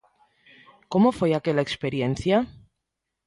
Como 0.91 1.09
foi 1.19 1.31
aquela 1.33 1.65
experiencia? 1.67 2.37